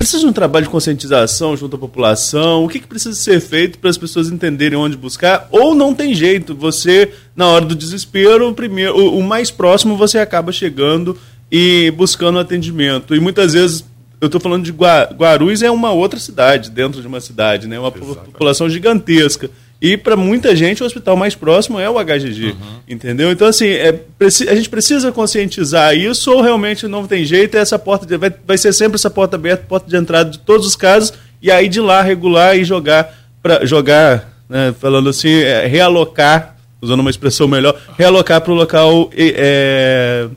[0.04, 2.62] Precisa de um trabalho de conscientização junto à população?
[2.62, 5.48] O que, que precisa ser feito para as pessoas entenderem onde buscar?
[5.50, 9.96] Ou não tem jeito, você, na hora do desespero, o, primeiro, o, o mais próximo
[9.96, 11.16] você acaba chegando
[11.50, 13.14] e buscando atendimento.
[13.14, 13.82] E muitas vezes
[14.20, 17.78] eu estou falando de Guarulhos, é uma outra cidade, dentro de uma cidade, né?
[17.78, 18.32] uma Exatamente.
[18.32, 19.50] população gigantesca.
[19.80, 22.52] E para muita gente, o hospital mais próximo é o HGG.
[22.52, 22.56] Uhum.
[22.88, 23.30] Entendeu?
[23.30, 27.56] Então, assim, é, a gente precisa conscientizar isso ou realmente não tem jeito?
[27.56, 30.66] Essa porta de, vai, vai ser sempre essa porta aberta, porta de entrada de todos
[30.66, 35.66] os casos, e aí de lá regular e jogar, para jogar né, falando assim, é,
[35.66, 39.10] realocar, usando uma expressão melhor, realocar para o local.
[39.14, 40.28] É,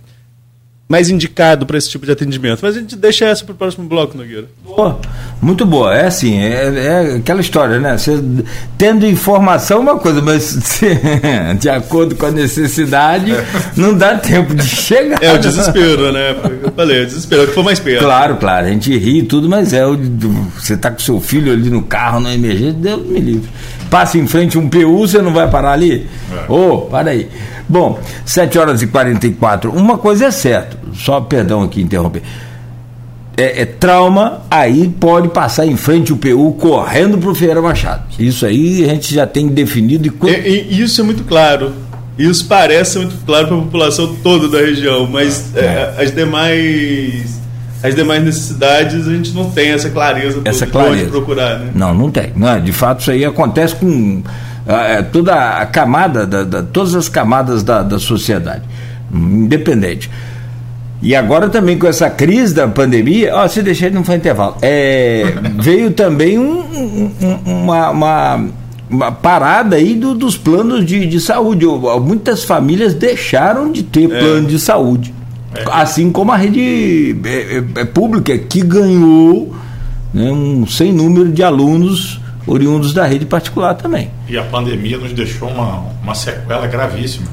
[0.88, 2.60] mais indicado para esse tipo de atendimento.
[2.62, 4.46] Mas a gente deixa essa para o próximo bloco, Nogueira.
[4.64, 5.00] Boa,
[5.42, 5.94] muito boa.
[5.94, 7.98] É assim, é, é aquela história, né?
[7.98, 8.24] Você,
[8.78, 10.88] tendo informação é uma coisa, mas se,
[11.60, 13.34] de acordo com a necessidade,
[13.76, 15.22] não dá tempo de chegar.
[15.22, 16.36] É o desespero, né?
[16.64, 18.04] Eu falei, é o desespero, é o que for mais perto.
[18.04, 19.98] Claro, claro, a gente ri e tudo, mas é o,
[20.58, 23.50] você está com seu filho ali no carro, na emergência, Deus me livre.
[23.90, 26.08] Passa em frente um PU, você não vai parar ali?
[26.48, 26.60] Ô, é.
[26.60, 27.30] oh, para aí.
[27.70, 29.72] Bom, 7 horas e 44.
[29.72, 32.22] Uma coisa é certa, só perdão aqui interromper.
[33.36, 38.04] É, é, trauma, aí pode passar em frente o PU correndo para o Ferreira Machado.
[38.18, 40.12] Isso aí a gente já tem definido.
[40.24, 41.72] E, é, e isso é muito claro.
[42.18, 45.60] Isso parece muito claro para a população toda da região, mas é.
[45.60, 46.04] é.
[46.04, 47.37] as demais
[47.84, 51.04] as demais necessidades a gente não tem essa clareza, essa clareza.
[51.04, 51.60] onde procurar.
[51.60, 51.72] Né?
[51.76, 52.32] Não, não tem.
[52.36, 54.24] Não, de fato, isso aí acontece com
[54.68, 58.64] é, toda a camada, da, da, todas as camadas da, da sociedade,
[59.14, 60.10] independente.
[61.02, 65.34] E agora também com essa crise da pandemia, ó, se deixar não foi intervalo, é,
[65.62, 67.12] veio também um, um,
[67.46, 68.46] uma, uma,
[68.90, 71.66] uma, parada aí do, dos planos de, de saúde.
[72.02, 74.20] Muitas famílias deixaram de ter é.
[74.20, 75.14] plano de saúde.
[75.54, 75.64] É.
[75.72, 79.56] Assim como a rede é, é, é pública que ganhou
[80.14, 84.10] né, um sem número de alunos oriundos da rede particular também.
[84.28, 87.28] E a pandemia nos deixou uma, uma sequela gravíssima.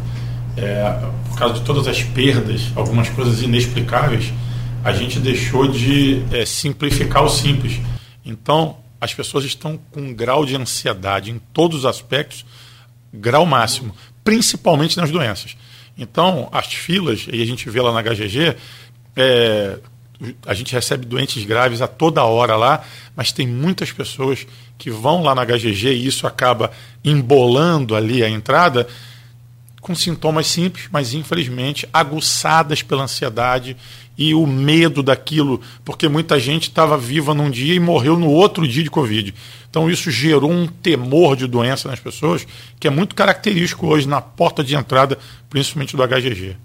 [0.56, 0.98] É,
[1.28, 4.32] por causa de todas as perdas, algumas coisas inexplicáveis,
[4.84, 7.80] a gente deixou de é, simplificar o simples.
[8.24, 12.44] Então, as pessoas estão com um grau de ansiedade em todos os aspectos,
[13.12, 15.56] grau máximo, principalmente nas doenças.
[15.96, 18.56] Então, as filas, e a gente vê lá na HGG,
[19.16, 19.78] é,
[20.46, 22.84] a gente recebe doentes graves a toda hora lá,
[23.16, 24.46] mas tem muitas pessoas
[24.78, 26.70] que vão lá na HGG e isso acaba
[27.04, 28.88] embolando ali a entrada
[29.80, 33.76] com sintomas simples, mas infelizmente aguçadas pela ansiedade
[34.16, 38.66] e o medo daquilo, porque muita gente estava viva num dia e morreu no outro
[38.66, 39.34] dia de Covid.
[39.74, 42.46] Então isso gerou um temor de doença nas pessoas
[42.78, 45.18] que é muito característico hoje na porta de entrada,
[45.50, 46.56] principalmente do HGG.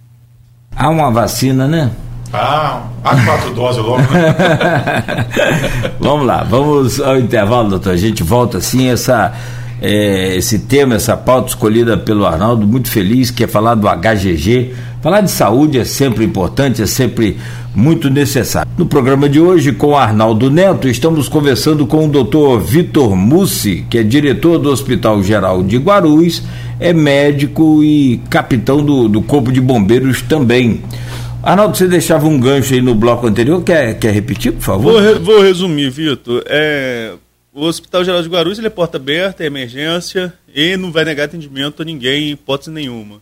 [0.76, 1.92] Há uma vacina, né?
[2.32, 4.04] Ah, há quatro doses logo.
[6.00, 7.94] vamos lá, vamos ao intervalo, doutor.
[7.94, 9.34] A gente volta assim, essa,
[9.82, 14.74] é, esse tema, essa pauta escolhida pelo Arnaldo, muito feliz, que é falar do HGG.
[15.02, 17.38] Falar de saúde é sempre importante, é sempre
[17.74, 18.70] muito necessário.
[18.78, 23.98] No programa de hoje, com Arnaldo Neto, estamos conversando com o doutor Vitor Mussi, que
[23.98, 26.44] é diretor do Hospital Geral de Guarulhos,
[26.80, 30.82] é médico e capitão do, do Corpo de Bombeiros também.
[31.42, 34.92] Arnaldo, você deixava um gancho aí no bloco anterior, quer, quer repetir, por favor?
[34.92, 36.44] Vou, re, vou resumir, Vitor.
[36.48, 37.14] É,
[37.54, 41.26] o Hospital Geral de Guarulhos ele é porta aberta, é emergência e não vai negar
[41.26, 43.22] atendimento a ninguém, hipótese nenhuma.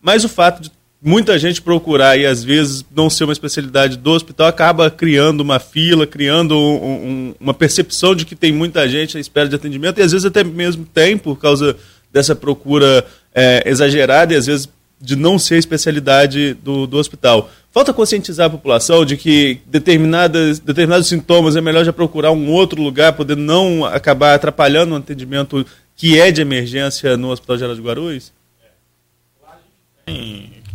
[0.00, 4.10] Mas o fato de muita gente procurar e às vezes não ser uma especialidade do
[4.10, 9.16] hospital acaba criando uma fila, criando um, um, uma percepção de que tem muita gente
[9.16, 11.76] à espera de atendimento e às vezes até mesmo tem por causa
[12.12, 13.04] dessa procura
[13.34, 14.68] é, exagerada e às vezes
[15.00, 17.50] de não ser especialidade do, do hospital.
[17.70, 22.82] Falta conscientizar a população de que determinadas, determinados sintomas é melhor já procurar um outro
[22.82, 27.82] lugar, poder não acabar atrapalhando o atendimento que é de emergência no Hospital Geral de
[27.82, 28.32] Guarulhos?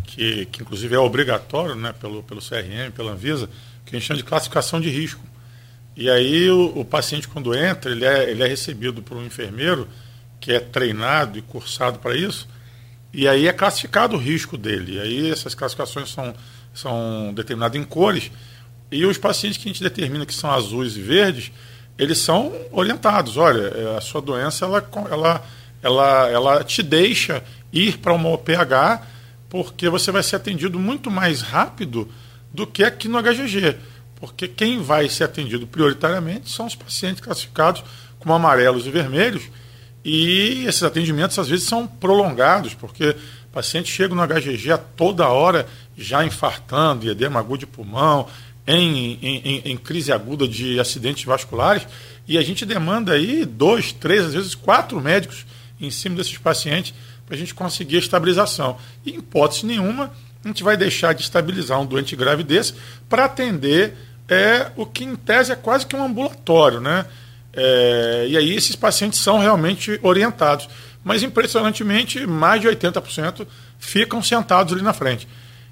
[0.06, 3.50] Que, que inclusive é obrigatório né, pelo, pelo CRM, pela Anvisa,
[3.86, 5.24] que a gente chama de classificação de risco.
[5.96, 9.88] E aí o, o paciente, quando entra, ele é, ele é recebido por um enfermeiro
[10.40, 12.48] que é treinado e cursado para isso,
[13.14, 14.96] e aí é classificado o risco dele.
[14.96, 16.34] E aí essas classificações são,
[16.74, 18.32] são determinadas em cores.
[18.92, 21.52] E os pacientes que a gente determina que são azuis e verdes,
[21.98, 23.38] eles são orientados.
[23.38, 25.46] Olha, é, a sua doença ela, ela,
[25.82, 29.06] ela, ela te deixa ir para uma OPH
[29.48, 32.10] porque você vai ser atendido muito mais rápido
[32.52, 33.78] do que aqui no HGG.
[34.16, 37.84] Porque quem vai ser atendido prioritariamente são os pacientes classificados
[38.18, 39.44] como amarelos e vermelhos
[40.04, 43.16] e esses atendimentos às vezes são prolongados, porque
[43.52, 48.28] pacientes chegam no HGG a toda hora já infartando, edema agudo de pulmão,
[48.66, 51.86] em, em, em, crise aguda de acidentes vasculares,
[52.28, 55.46] e a gente demanda aí dois, três, às vezes quatro médicos
[55.80, 56.94] em cima desses pacientes
[57.26, 58.78] para a gente conseguir a estabilização.
[59.06, 60.12] E, em hipótese nenhuma,
[60.44, 62.74] a gente vai deixar de estabilizar um doente grave desse
[63.08, 63.94] para atender
[64.28, 66.80] é, o que, em tese, é quase que um ambulatório.
[66.80, 67.06] Né?
[67.54, 70.68] É, e aí esses pacientes são realmente orientados.
[71.04, 73.46] Mas, impressionantemente, mais de 80%
[73.78, 75.28] ficam sentados ali na frente,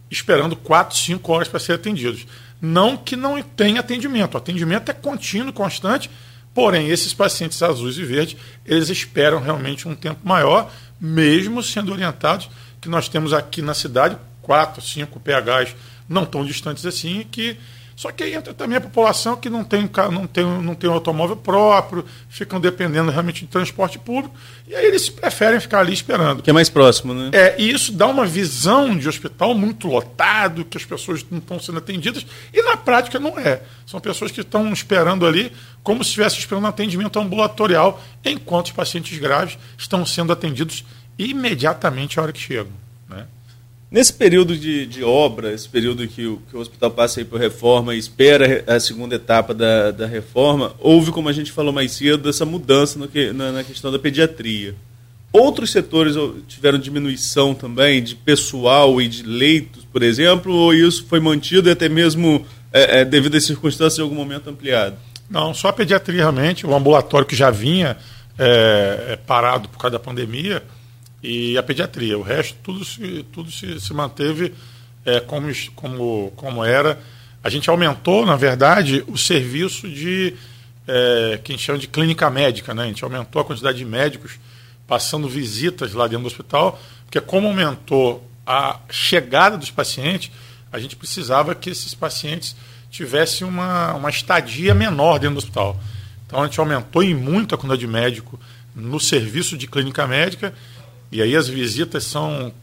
[0.09, 2.27] esperando 4, 5 horas para serem atendidos.
[2.61, 4.35] Não que não tenha atendimento.
[4.35, 6.11] O atendimento é contínuo, constante,
[6.53, 10.69] porém, esses pacientes azuis e verdes, eles esperam realmente um tempo maior,
[10.99, 12.49] mesmo sendo orientados,
[12.81, 15.75] que nós temos aqui na cidade quatro, cinco PHs
[16.09, 17.57] não tão distantes assim, que
[18.01, 20.93] só que aí entra também a população que não tem, não tem, não tem um
[20.93, 24.35] automóvel próprio, ficam dependendo realmente de transporte público,
[24.67, 26.41] e aí eles preferem ficar ali esperando.
[26.41, 27.29] Que é mais próximo, né?
[27.31, 31.59] É, e isso dá uma visão de hospital muito lotado, que as pessoas não estão
[31.59, 33.61] sendo atendidas, e na prática não é.
[33.85, 35.51] São pessoas que estão esperando ali
[35.83, 40.83] como se estivesse esperando um atendimento ambulatorial, enquanto os pacientes graves estão sendo atendidos
[41.19, 42.80] imediatamente à hora que chegam.
[43.91, 47.37] Nesse período de, de obra, esse período que o, que o hospital passa aí por
[47.37, 51.91] reforma e espera a segunda etapa da, da reforma, houve, como a gente falou mais
[51.91, 54.73] cedo, essa mudança no que, na, na questão da pediatria.
[55.33, 56.15] Outros setores
[56.47, 61.73] tiveram diminuição também de pessoal e de leitos, por exemplo, ou isso foi mantido e
[61.73, 64.95] até mesmo é, é, devido às circunstâncias em algum momento ampliado?
[65.29, 67.97] Não, só a pediatria realmente, o ambulatório que já vinha
[68.39, 70.63] é, é parado por causa da pandemia,
[71.21, 72.17] e a pediatria.
[72.17, 74.53] O resto, tudo se, tudo se, se manteve
[75.05, 76.99] é, como, como, como era.
[77.43, 80.35] A gente aumentou, na verdade, o serviço de
[80.87, 82.73] é, que a gente chama de clínica médica.
[82.73, 82.83] Né?
[82.83, 84.39] A gente aumentou a quantidade de médicos
[84.87, 90.31] passando visitas lá dentro do hospital, porque como aumentou a chegada dos pacientes,
[90.71, 92.55] a gente precisava que esses pacientes
[92.89, 95.79] tivessem uma, uma estadia menor dentro do hospital.
[96.25, 98.39] Então a gente aumentou em muito a quantidade de médico
[98.75, 100.53] no serviço de clínica médica
[101.11, 102.53] e aí as visitas são.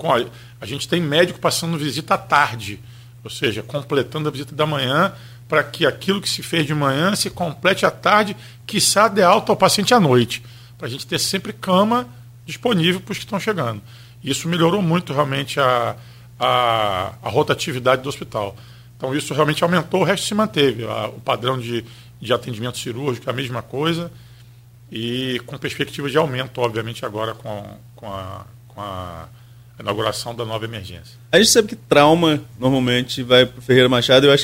[0.60, 2.80] A gente tem médico passando visita à tarde,
[3.22, 5.12] ou seja, completando a visita da manhã,
[5.46, 8.34] para que aquilo que se fez de manhã se complete à tarde,
[8.66, 8.78] que
[9.14, 10.42] dê alta ao paciente à noite,
[10.78, 12.08] para a gente ter sempre cama
[12.46, 13.82] disponível para os que estão chegando.
[14.24, 15.94] Isso melhorou muito realmente a,
[16.40, 18.56] a, a, rotatividade do hospital.
[18.96, 20.84] Então isso realmente aumentou, o resto se manteve.
[20.84, 21.84] A, o padrão de,
[22.20, 24.10] de atendimento cirúrgico é a mesma coisa
[24.90, 27.64] e com perspectiva de aumento, obviamente, agora com,
[27.94, 29.28] com, a, com a
[29.78, 31.18] inauguração da nova emergência.
[31.30, 34.36] A gente sabe que trauma normalmente vai para o Ferreira Machado, eu acho